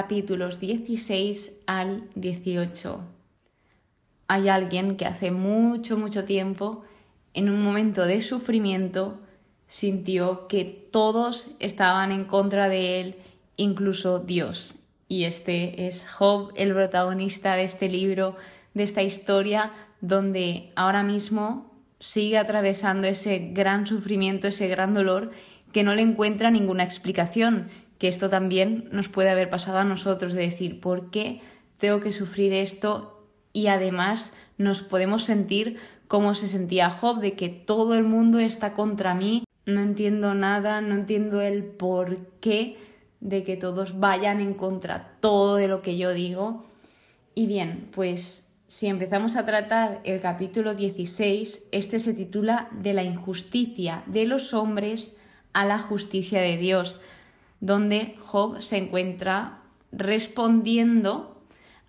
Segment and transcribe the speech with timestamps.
[0.00, 3.04] capítulos 16 al 18.
[4.28, 6.84] Hay alguien que hace mucho, mucho tiempo,
[7.34, 9.20] en un momento de sufrimiento,
[9.68, 13.16] sintió que todos estaban en contra de él,
[13.58, 14.76] incluso Dios.
[15.06, 18.36] Y este es Job, el protagonista de este libro,
[18.72, 25.30] de esta historia, donde ahora mismo sigue atravesando ese gran sufrimiento, ese gran dolor,
[25.72, 27.68] que no le encuentra ninguna explicación,
[28.00, 31.42] que esto también nos puede haber pasado a nosotros, de decir, ¿por qué
[31.76, 33.28] tengo que sufrir esto?
[33.52, 35.76] Y además nos podemos sentir
[36.08, 40.80] como se sentía Job, de que todo el mundo está contra mí, no entiendo nada,
[40.80, 42.78] no entiendo el por qué
[43.20, 46.64] de que todos vayan en contra todo de lo que yo digo.
[47.34, 53.02] Y bien, pues si empezamos a tratar el capítulo 16, este se titula De la
[53.02, 55.14] injusticia de los hombres
[55.52, 56.98] a la justicia de Dios
[57.60, 61.44] donde Job se encuentra respondiendo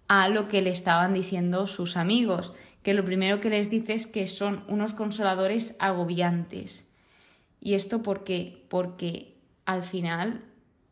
[0.08, 4.08] a lo que le estaban diciendo sus amigos, que lo primero que les dice es
[4.08, 6.92] que son unos consoladores agobiantes.
[7.62, 8.66] ¿Y esto por qué?
[8.70, 10.44] Porque al final,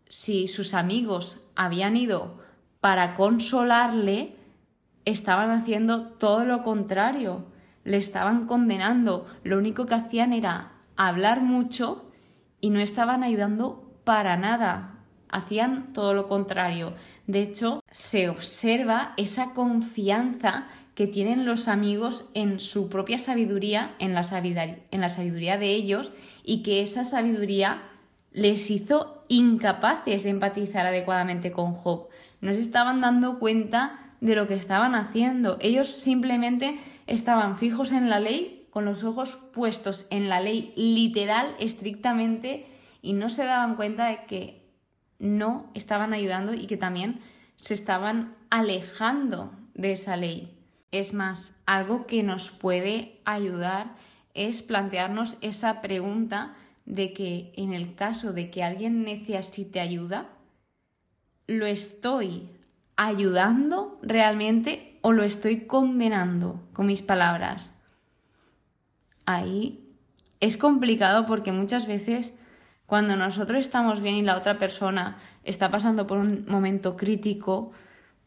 [0.08, 2.40] si sus amigos habían ido
[2.80, 4.36] para consolarle,
[5.04, 7.46] estaban haciendo todo lo contrario,
[7.84, 12.12] le estaban condenando, lo único que hacían era hablar mucho
[12.62, 14.96] y no estaban ayudando para nada.
[15.30, 16.94] Hacían todo lo contrario.
[17.28, 20.66] De hecho, se observa esa confianza
[20.96, 26.12] que tienen los amigos en su propia sabiduría, en la sabiduría, de ellos,
[26.44, 27.84] y que esa sabiduría
[28.32, 32.08] les hizo incapaces de empatizar adecuadamente con Job.
[32.42, 35.60] No se estaban dando cuenta de lo que estaban haciendo.
[35.62, 41.56] Ellos simplemente estaban fijos en la ley, con los ojos puestos en la ley literal,
[41.60, 42.66] estrictamente,
[43.02, 44.70] y no se daban cuenta de que
[45.20, 47.20] no estaban ayudando y que también
[47.56, 50.58] se estaban alejando de esa ley.
[50.92, 53.96] Es más, algo que nos puede ayudar
[54.34, 56.56] es plantearnos esa pregunta
[56.86, 60.30] de que en el caso de que alguien necesite ayuda,
[61.46, 62.50] ¿lo estoy
[62.96, 67.76] ayudando realmente o lo estoy condenando con mis palabras?
[69.26, 69.86] Ahí
[70.40, 72.34] es complicado porque muchas veces
[72.90, 77.72] cuando nosotros estamos bien y la otra persona está pasando por un momento crítico,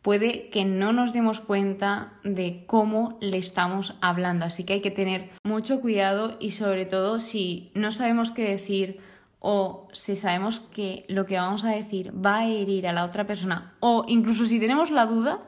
[0.02, 4.44] puede que no nos demos cuenta de cómo le estamos hablando.
[4.44, 9.00] Así que hay que tener mucho cuidado y sobre todo si no sabemos qué decir
[9.40, 13.26] o si sabemos que lo que vamos a decir va a herir a la otra
[13.26, 15.40] persona o incluso si tenemos la duda,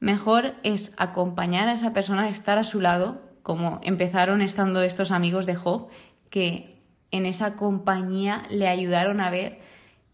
[0.00, 5.44] mejor es acompañar a esa persona, estar a su lado, como empezaron estando estos amigos
[5.44, 5.88] de Job,
[6.30, 6.71] que
[7.12, 9.60] en esa compañía le ayudaron a ver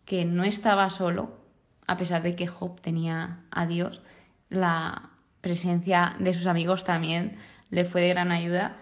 [0.04, 1.38] que no estaba solo,
[1.86, 4.02] a pesar de que Job tenía a Dios,
[4.50, 5.10] la
[5.40, 7.36] presencia de sus amigos también
[7.70, 8.76] le fue de gran ayuda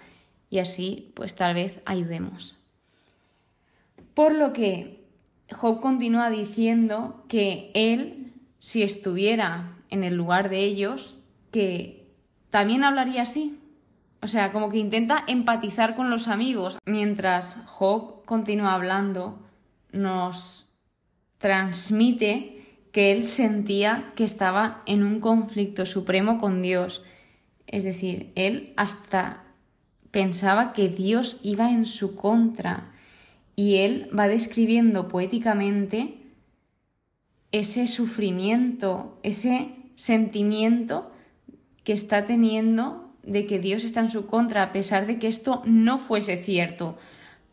[0.51, 2.57] y así pues tal vez ayudemos.
[4.15, 5.05] Por lo que
[5.53, 11.19] Job continúa diciendo que él, si estuviera en el lugar de ellos,
[11.51, 12.09] que
[12.51, 13.61] también hablaría así,
[14.23, 16.79] o sea, como que intenta empatizar con los amigos.
[16.85, 19.39] Mientras Job continúa hablando,
[19.93, 20.73] nos
[21.39, 22.57] transmite
[22.93, 27.05] que él sentía que estaba en un conflicto supremo con Dios.
[27.67, 29.45] Es decir, él hasta
[30.11, 32.93] pensaba que Dios iba en su contra.
[33.55, 36.19] Y él va describiendo poéticamente
[37.53, 41.11] ese sufrimiento, ese sentimiento
[41.85, 45.63] que está teniendo de que Dios está en su contra, a pesar de que esto
[45.65, 46.97] no fuese cierto,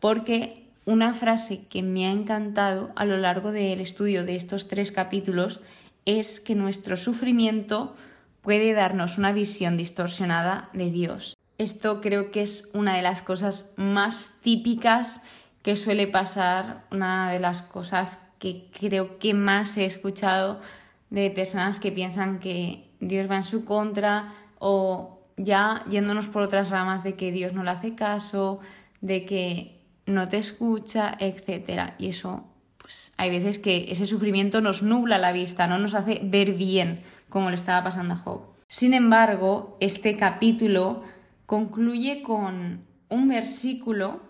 [0.00, 4.92] porque una frase que me ha encantado a lo largo del estudio de estos tres
[4.92, 5.60] capítulos
[6.04, 7.94] es que nuestro sufrimiento
[8.42, 11.36] puede darnos una visión distorsionada de Dios.
[11.56, 15.22] Esto creo que es una de las cosas más típicas
[15.62, 20.60] que suele pasar, una de las cosas que creo que más he escuchado
[21.08, 26.70] de personas que piensan que Dios va en su contra o ya yéndonos por otras
[26.70, 28.60] ramas de que Dios no le hace caso,
[29.00, 31.94] de que no te escucha, etc.
[31.98, 32.44] Y eso,
[32.78, 37.02] pues hay veces que ese sufrimiento nos nubla la vista, no nos hace ver bien
[37.28, 38.42] como le estaba pasando a Job.
[38.68, 41.02] Sin embargo, este capítulo
[41.46, 44.20] concluye con un versículo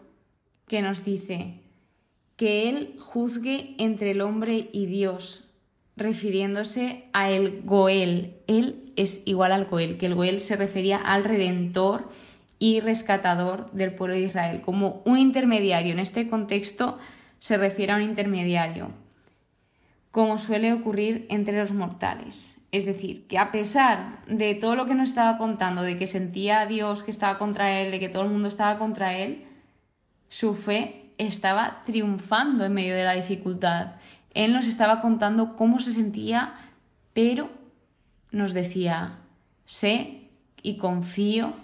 [0.67, 1.61] que nos dice
[2.37, 5.44] que Él juzgue entre el hombre y Dios,
[5.97, 8.35] refiriéndose a el Goel.
[8.47, 12.11] Él es igual al Goel, que el Goel se refería al redentor
[12.59, 15.93] y rescatador del pueblo de Israel, como un intermediario.
[15.93, 16.99] En este contexto
[17.39, 18.91] se refiere a un intermediario.
[20.15, 22.61] como suele ocurrir entre los mortales.
[22.71, 26.67] Es decir, que a pesar de todo lo que nos estaba contando, de que sentía
[26.67, 29.45] Dios que estaba contra él, de que todo el mundo estaba contra él,
[30.29, 33.97] su fe estaba triunfando en medio de la dificultad.
[34.35, 36.55] Él nos estaba contando cómo se sentía,
[37.13, 37.51] pero
[38.31, 39.19] nos decía,
[39.65, 40.29] sé
[40.63, 41.55] y confío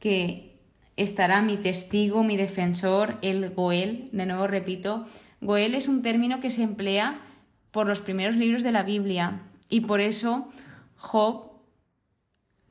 [0.00, 0.58] que
[0.96, 4.08] estará mi testigo, mi defensor, el Goel.
[4.12, 5.06] De nuevo repito,
[5.40, 7.20] Goel es un término que se emplea
[7.70, 10.48] por los primeros libros de la Biblia y por eso
[10.96, 11.52] Job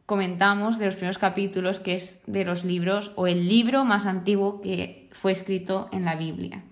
[0.06, 4.62] comentamos de los primeros capítulos que es de los libros o el libro más antiguo
[4.62, 6.64] que fue escrito en la Biblia.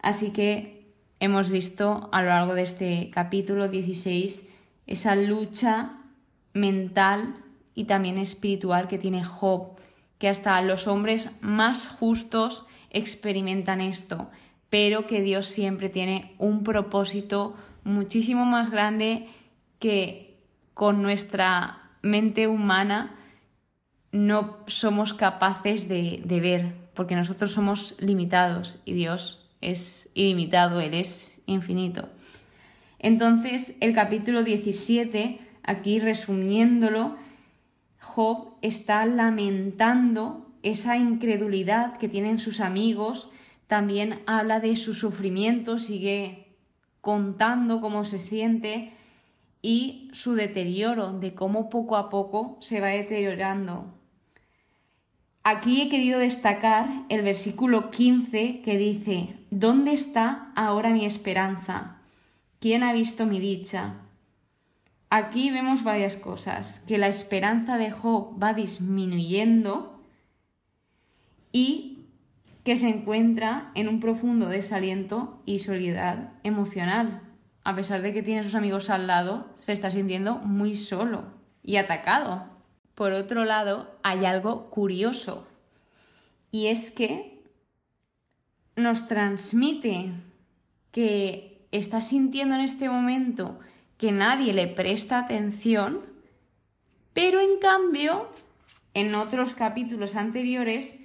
[0.00, 0.81] Así que
[1.22, 4.42] hemos visto a lo largo de este capítulo 16
[4.88, 5.92] esa lucha
[6.52, 7.36] mental
[7.76, 9.76] y también espiritual que tiene Job,
[10.18, 14.30] que hasta los hombres más justos experimentan esto,
[14.68, 17.54] pero que Dios siempre tiene un propósito
[17.84, 19.28] muchísimo más grande
[19.78, 20.40] que
[20.74, 23.14] con nuestra mente humana
[24.10, 31.40] no somos capaces de, ver, porque nosotros somos limitados y Dios es ilimitado, Él es
[31.46, 32.08] infinito.
[32.98, 37.16] Entonces, el capítulo 17, aquí resumiéndolo,
[38.00, 43.30] Job está lamentando esa incredulidad que tienen sus amigos,
[43.66, 46.56] también habla de su sufrimiento, sigue
[47.00, 48.92] contando cómo se siente
[49.62, 54.01] y su deterioro, de cómo poco a poco se va deteriorando.
[55.44, 61.96] Aquí he querido destacar el versículo 15 que dice, ¿Dónde está ahora mi esperanza?
[62.60, 63.94] ¿Quién ha visto mi dicha?
[65.10, 70.00] Aquí vemos varias cosas, que la esperanza de Job va disminuyendo
[71.52, 72.06] y
[72.64, 77.20] que se encuentra en un profundo desaliento y soledad emocional.
[77.64, 81.24] A pesar de que tiene a sus amigos al lado, se está sintiendo muy solo
[81.62, 82.51] y atacado.
[82.94, 85.46] Por otro lado, hay algo curioso,
[86.50, 87.42] y es que
[88.76, 90.12] nos transmite
[90.90, 93.58] que está sintiendo en este momento
[93.96, 96.00] que nadie le presta atención,
[97.12, 98.28] pero en cambio,
[98.94, 100.98] en otros capítulos anteriores,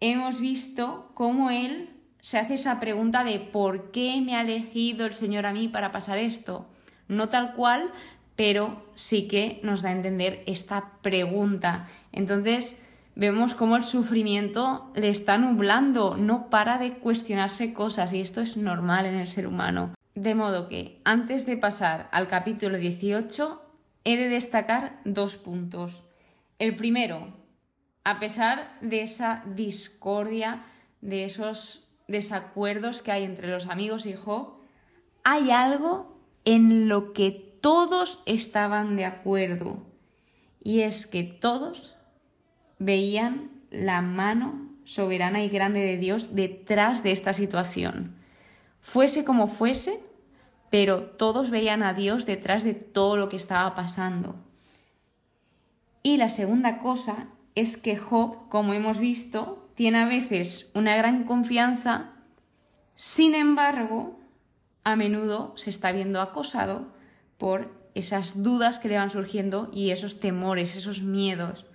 [0.00, 5.14] hemos visto cómo él se hace esa pregunta de ¿por qué me ha elegido el
[5.14, 6.66] Señor a mí para pasar esto?
[7.08, 7.92] No tal cual,
[8.36, 11.86] pero sí que nos da a entender esta pregunta.
[12.12, 12.74] Entonces
[13.14, 18.56] vemos cómo el sufrimiento le está nublando, no para de cuestionarse cosas y esto es
[18.56, 19.94] normal en el ser humano.
[20.14, 23.62] De modo que, antes de pasar al capítulo 18,
[24.04, 26.02] he de destacar dos puntos.
[26.58, 27.32] El primero,
[28.04, 30.62] a pesar de esa discordia,
[31.00, 34.58] de esos desacuerdos que hay entre los amigos y Job,
[35.24, 39.86] hay algo en lo que todos estaban de acuerdo.
[40.62, 41.96] Y es que todos
[42.78, 48.16] veían la mano soberana y grande de Dios detrás de esta situación.
[48.82, 49.98] Fuese como fuese,
[50.68, 54.36] pero todos veían a Dios detrás de todo lo que estaba pasando.
[56.02, 61.24] Y la segunda cosa es que Job, como hemos visto, tiene a veces una gran
[61.24, 62.12] confianza,
[62.94, 64.20] sin embargo,
[64.84, 66.92] a menudo se está viendo acosado
[67.44, 71.66] por esas dudas que le van surgiendo y esos temores, esos miedos.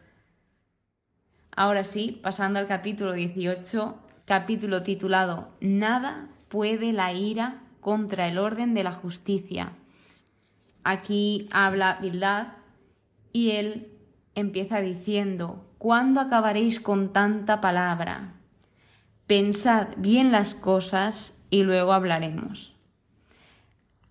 [1.56, 3.96] Ahora sí, pasando al capítulo 18,
[4.26, 9.74] capítulo titulado Nada puede la ira contra el orden de la justicia.
[10.84, 12.48] Aquí habla Bildad
[13.32, 13.92] y él
[14.34, 18.34] empieza diciendo, ¿cuándo acabaréis con tanta palabra?
[19.28, 22.76] Pensad bien las cosas y luego hablaremos.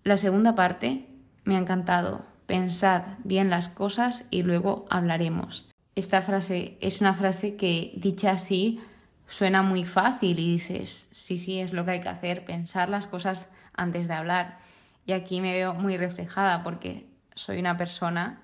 [0.05, 1.08] La segunda parte
[1.49, 2.21] me ha encantado.
[2.45, 5.67] Pensad bien las cosas y luego hablaremos.
[5.95, 8.79] Esta frase es una frase que, dicha así,
[9.27, 13.07] suena muy fácil y dices, sí, sí, es lo que hay que hacer, pensar las
[13.07, 14.59] cosas antes de hablar.
[15.07, 18.43] Y aquí me veo muy reflejada porque soy una persona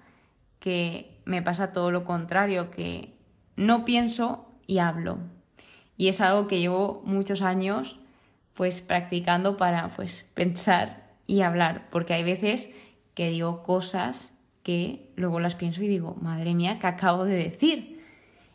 [0.60, 3.14] que me pasa todo lo contrario, que
[3.56, 5.20] no pienso y hablo.
[5.96, 8.00] Y es algo que llevo muchos años
[8.56, 12.74] pues practicando para pues pensar y hablar, porque hay veces
[13.16, 18.04] que digo cosas que luego las pienso y digo, madre mía, ¿qué acabo de decir?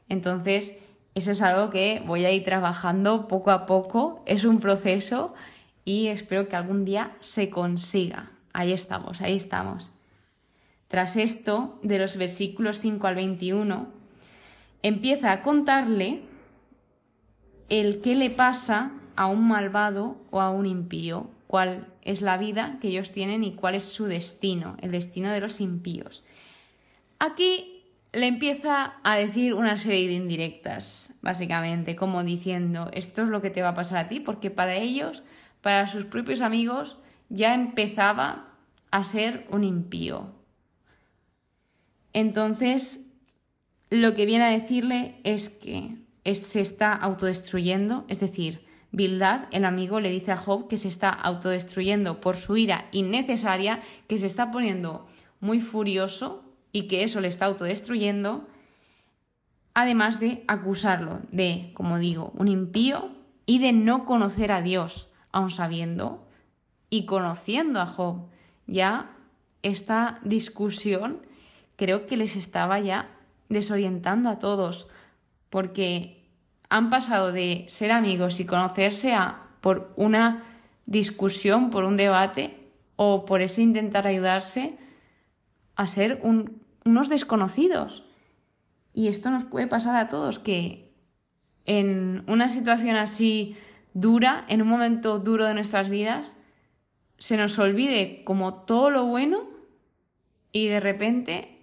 [0.09, 0.76] Entonces,
[1.14, 5.35] eso es algo que voy a ir trabajando poco a poco, es un proceso
[5.85, 8.31] y espero que algún día se consiga.
[8.52, 9.90] Ahí estamos, ahí estamos.
[10.88, 13.87] Tras esto, de los versículos 5 al 21,
[14.83, 16.23] empieza a contarle
[17.69, 22.78] el qué le pasa a un malvado o a un impío, cuál es la vida
[22.80, 26.23] que ellos tienen y cuál es su destino, el destino de los impíos.
[27.19, 33.42] Aquí le empieza a decir una serie de indirectas, básicamente, como diciendo, esto es lo
[33.42, 35.25] que te va a pasar a ti, porque para ellos,
[35.61, 36.99] para sus propios amigos,
[37.30, 38.54] ya empezaba
[38.92, 40.33] a ser un impío.
[42.12, 43.09] Entonces,
[43.90, 45.97] lo que viene a decirle es que
[46.33, 51.11] se está autodestruyendo, es decir, Bildad, el amigo, le dice a Job que se está
[51.11, 55.06] autodestruyendo por su ira innecesaria, que se está poniendo
[55.40, 56.42] muy furioso
[56.73, 58.47] y que eso le está autodestruyendo,
[59.75, 63.11] además de acusarlo de, como digo, un impío
[63.47, 66.26] y de no conocer a Dios, aun sabiendo
[66.88, 68.26] y conociendo a Job.
[68.66, 69.16] Ya
[69.62, 71.26] esta discusión
[71.76, 73.09] creo que les estaba ya
[73.49, 74.87] desorientando a todos,
[75.49, 76.20] porque
[76.71, 80.45] han pasado de ser amigos y conocerse a por una
[80.87, 82.57] discusión, por un debate
[82.97, 84.79] o por ese intentar ayudarse
[85.77, 88.05] a ser unos desconocidos.
[88.93, 90.93] Y esto nos puede pasar a todos, que
[91.67, 93.57] en una situación así
[93.93, 96.37] dura, en un momento duro de nuestras vidas,
[97.19, 99.49] se nos olvide como todo lo bueno
[100.53, 101.62] y de repente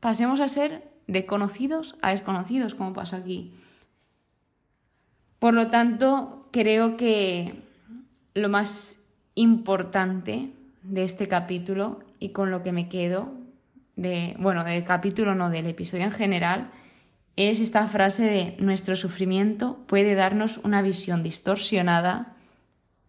[0.00, 3.52] pasemos a ser de conocidos a desconocidos, como pasa aquí.
[5.38, 7.62] Por lo tanto, creo que
[8.34, 10.50] lo más importante
[10.82, 13.32] de este capítulo y con lo que me quedo,
[13.96, 16.70] de, bueno, del capítulo no, del episodio en general,
[17.36, 22.32] es esta frase de nuestro sufrimiento puede darnos una visión distorsionada,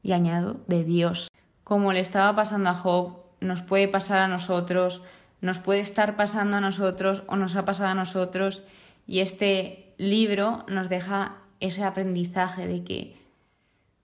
[0.03, 1.29] y añado, de Dios.
[1.63, 5.01] Como le estaba pasando a Job, nos puede pasar a nosotros,
[5.41, 8.63] nos puede estar pasando a nosotros o nos ha pasado a nosotros,
[9.05, 13.15] y este libro nos deja ese aprendizaje de que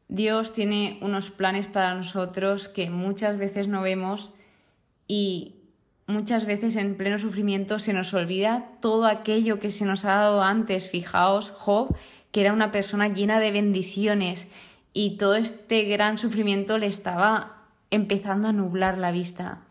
[0.08, 4.34] Dios tiene unos planes para nosotros que muchas veces no vemos
[5.08, 5.56] y
[6.08, 10.42] muchas veces en pleno sufrimiento se nos olvida todo aquello que se nos ha dado
[10.42, 10.90] antes.
[10.90, 11.96] Fijaos, Job,
[12.32, 14.48] que era una persona llena de bendiciones
[14.94, 19.62] y todo este gran sufrimiento le estaba empezando a nublar la vista.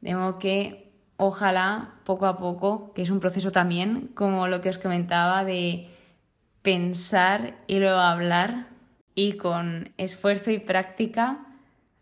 [0.00, 4.70] De modo que ojalá poco a poco, que es un proceso también, como lo que
[4.70, 5.88] os comentaba, de
[6.62, 8.68] pensar y luego hablar
[9.14, 11.46] y con esfuerzo y práctica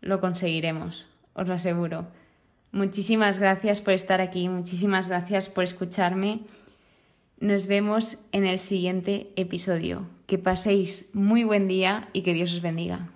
[0.01, 2.07] lo conseguiremos, os lo aseguro.
[2.71, 6.41] Muchísimas gracias por estar aquí, muchísimas gracias por escucharme.
[7.39, 10.07] Nos vemos en el siguiente episodio.
[10.27, 13.09] Que paséis muy buen día y que Dios os bendiga.